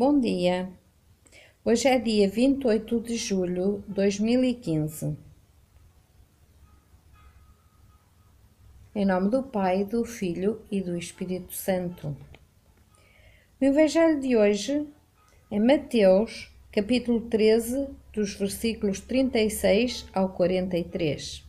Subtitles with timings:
[0.00, 0.72] Bom dia.
[1.62, 5.14] Hoje é dia 28 de julho de 2015.
[8.94, 12.16] Em nome do Pai, do Filho e do Espírito Santo.
[13.60, 14.88] O Evangelho de hoje
[15.50, 21.44] é Mateus, capítulo 13, dos versículos 36 ao 43.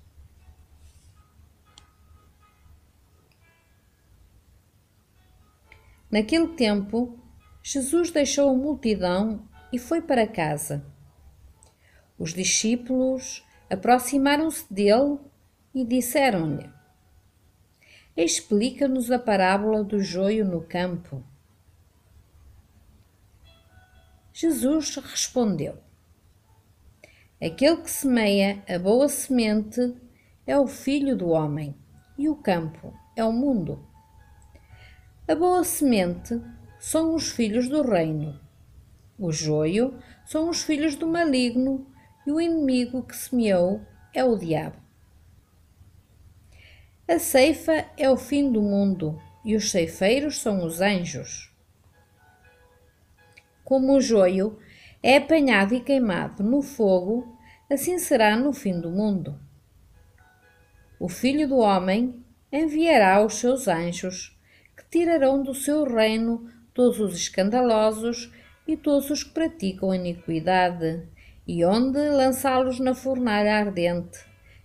[6.11, 7.17] Naquele tempo,
[7.63, 10.83] Jesus deixou a multidão e foi para casa.
[12.17, 15.19] Os discípulos aproximaram-se dele
[15.73, 16.69] e disseram-lhe:
[18.17, 21.23] Explica-nos a parábola do joio no campo.
[24.33, 25.77] Jesus respondeu:
[27.41, 29.95] Aquele que semeia a boa semente
[30.47, 31.75] é o filho do homem,
[32.17, 33.87] e o campo é o mundo.
[35.27, 36.41] A boa semente
[36.81, 38.41] são os filhos do reino.
[39.19, 41.85] O joio são os filhos do maligno,
[42.25, 44.77] e o inimigo que semeou é o diabo.
[47.07, 51.53] A ceifa é o fim do mundo, e os ceifeiros são os anjos.
[53.63, 54.57] Como o joio
[55.03, 57.37] é apanhado e queimado no fogo,
[57.69, 59.39] assim será no fim do mundo.
[60.99, 64.35] O Filho do Homem enviará os seus anjos,
[64.75, 68.31] que tirarão do seu reino todos os escandalosos
[68.67, 71.07] e todos os que praticam iniquidade,
[71.47, 74.19] e onde lançá-los na fornalha ardente.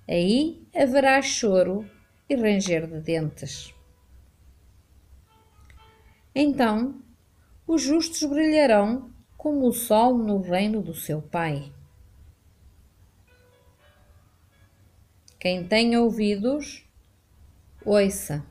[0.09, 1.89] Aí haverá choro
[2.29, 3.75] e ranger de dentes.
[6.35, 7.03] Então
[7.67, 11.73] os justos brilharão como o sol no reino do seu Pai.
[15.39, 16.85] Quem tem ouvidos,
[17.85, 18.45] ouça.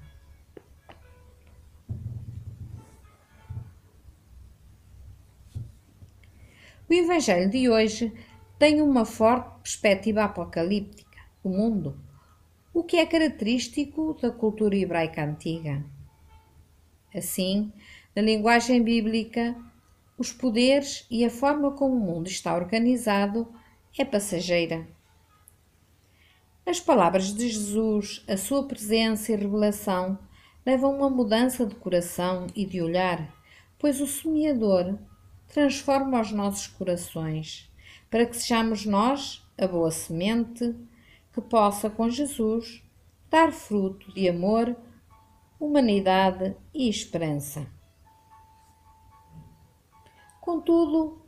[6.88, 8.14] O Evangelho de hoje
[8.60, 12.00] tem uma forte perspectiva apocalíptica do mundo,
[12.72, 15.84] o que é característico da cultura hebraica antiga.
[17.12, 17.74] Assim,
[18.16, 19.56] na linguagem bíblica,
[20.16, 23.52] os poderes e a forma como o mundo está organizado
[23.98, 24.88] é passageira.
[26.68, 30.20] As palavras de Jesus, a sua presença e revelação
[30.64, 33.34] levam uma mudança de coração e de olhar,
[33.80, 35.00] pois o semeador
[35.48, 37.72] transforma os nossos corações,
[38.10, 40.76] para que sejamos nós a boa semente
[41.34, 42.84] que possa, com Jesus,
[43.30, 44.76] dar fruto de amor,
[45.60, 47.68] humanidade e esperança.
[50.40, 51.22] Contudo,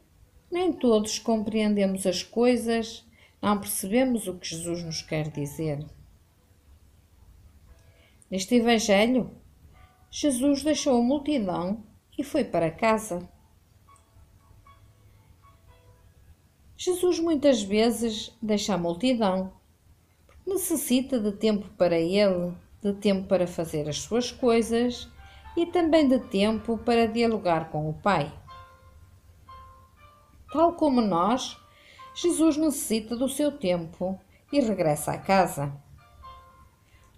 [0.52, 3.06] nem todos compreendemos as coisas,
[3.42, 5.86] não percebemos o que Jesus nos quer dizer.
[8.30, 9.32] Neste Evangelho,
[10.10, 11.84] Jesus deixou a multidão
[12.18, 13.28] e foi para casa.
[16.80, 19.52] Jesus muitas vezes deixa a multidão,
[20.28, 25.10] porque necessita de tempo para ele, de tempo para fazer as suas coisas
[25.58, 28.32] e também de tempo para dialogar com o Pai.
[30.54, 31.58] Tal como nós,
[32.14, 34.20] Jesus necessita do seu tempo
[34.54, 35.74] e regressa à casa.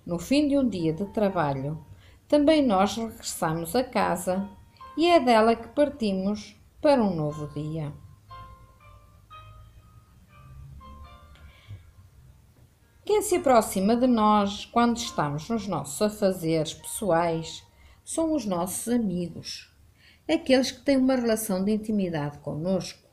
[0.05, 1.85] No fim de um dia de trabalho,
[2.29, 4.49] também nós regressamos a casa
[4.95, 7.93] e é dela que partimos para um novo dia.
[13.09, 17.65] Quem se aproxima de nós quando estamos nos nossos afazeres pessoais
[18.05, 19.73] são os nossos amigos,
[20.31, 23.09] aqueles que têm uma relação de intimidade conosco.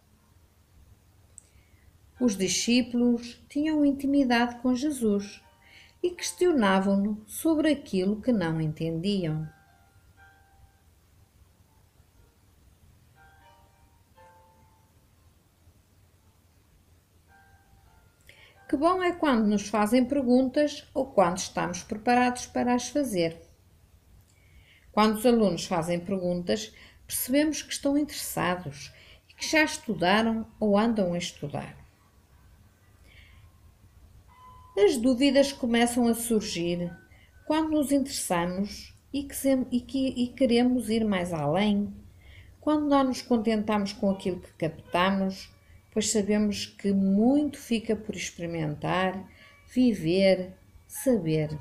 [2.21, 5.43] Os discípulos tinham intimidade com Jesus
[6.03, 9.49] e questionavam-no sobre aquilo que não entendiam.
[18.69, 23.41] Que bom é quando nos fazem perguntas ou quando estamos preparados para as fazer.
[24.91, 26.75] Quando os alunos fazem perguntas,
[27.07, 28.93] percebemos que estão interessados
[29.31, 31.77] e que já estudaram ou andam a estudar.
[34.77, 36.91] As dúvidas começam a surgir
[37.47, 41.95] quando nos interessamos e, que, queremos ir mais além,
[42.61, 45.55] quando não nos contentamos com aquilo que captamos
[45.97, 49.27] pois sabemos que muito fica por experimentar,
[49.67, 50.53] viver,
[50.87, 51.59] saber.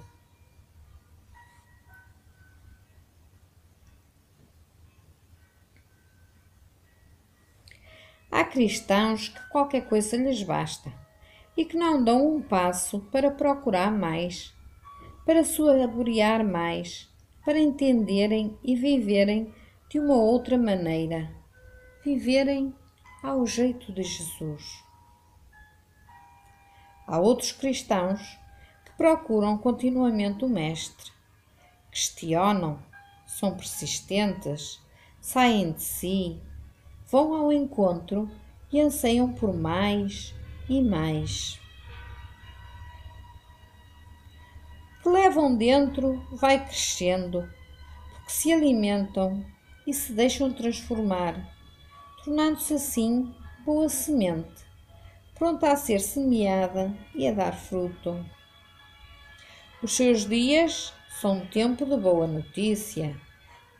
[8.29, 10.91] Há cristãos que qualquer coisa lhes basta
[11.55, 14.53] e que não dão um passo para procurar mais,
[15.25, 17.09] para saborear mais,
[17.45, 19.53] para entenderem e viverem
[19.89, 21.33] de uma outra maneira
[22.03, 22.75] viverem
[23.21, 24.83] ao jeito de Jesus.
[27.07, 28.39] Há outros cristãos
[28.85, 31.11] que procuram continuamente o Mestre,
[31.91, 32.79] questionam,
[33.25, 34.81] são persistentes,
[35.19, 36.41] saem de si,
[37.07, 38.29] vão ao encontro
[38.71, 40.33] e anseiam por mais
[40.67, 41.59] e mais.
[45.05, 47.47] que levam dentro vai crescendo,
[48.11, 49.45] porque se alimentam
[49.85, 51.54] e se deixam transformar,
[52.25, 53.31] tornando-se assim
[53.63, 54.65] boa semente,
[55.35, 58.25] pronta a ser semeada e a dar fruto.
[59.83, 60.91] Os seus dias
[61.21, 63.15] são um tempo de boa notícia,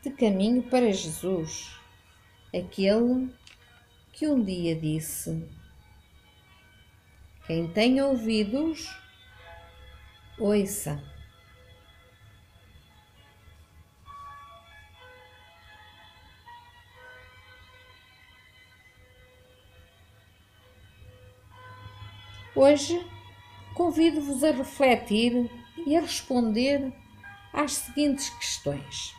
[0.00, 1.76] de caminho para Jesus,
[2.54, 3.28] aquele
[4.12, 5.44] que um dia disse:
[7.48, 8.96] Quem tem ouvidos,
[10.38, 11.02] ouça.
[22.58, 23.06] Hoje
[23.74, 25.50] convido-vos a refletir
[25.86, 26.90] e a responder
[27.52, 29.14] às seguintes questões.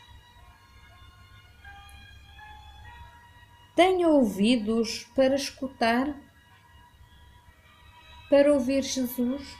[3.75, 6.15] Tenho ouvidos para escutar,
[8.27, 9.55] para ouvir Jesus?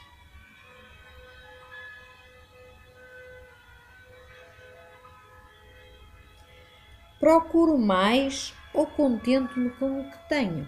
[7.19, 10.68] Procuro mais ou contento-me com o que tenho?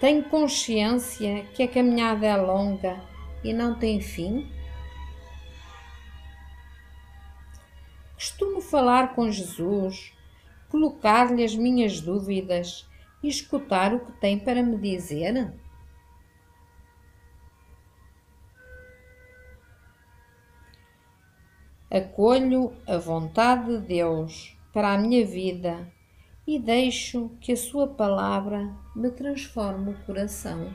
[0.00, 3.00] Tenho consciência que a caminhada é longa
[3.42, 4.48] e não tem fim?
[8.14, 10.12] Costumo falar com Jesus,
[10.68, 12.88] colocar-lhe as minhas dúvidas
[13.20, 15.52] e escutar o que tem para me dizer?
[21.90, 25.92] Acolho a vontade de Deus para a minha vida
[26.48, 30.74] e deixo que a Sua palavra me transforme o coração.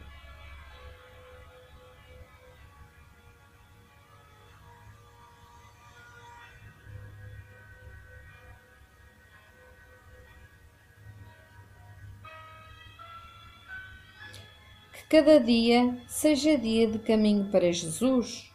[14.94, 18.54] Que cada dia seja dia de caminho para Jesus,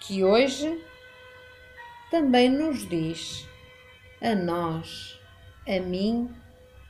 [0.00, 0.84] que hoje
[2.10, 3.46] também nos diz
[4.20, 5.22] a nós
[5.66, 6.30] a mim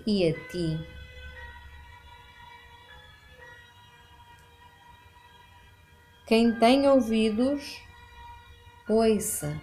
[0.06, 0.78] e a ti.
[6.26, 7.80] Quem tem ouvidos,
[8.88, 9.60] ouça.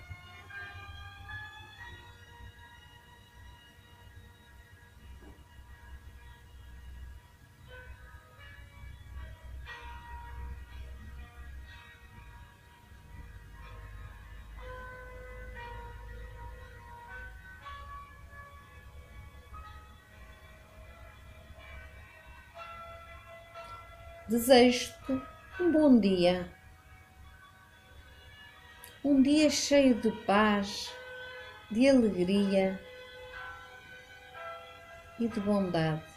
[24.31, 25.21] Desejo-te
[25.59, 26.49] um bom dia,
[29.03, 30.89] um dia cheio de paz,
[31.69, 32.79] de alegria
[35.19, 36.10] e de bondade.